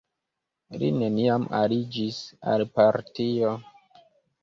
[0.83, 3.57] Li neniam aliĝis al partio.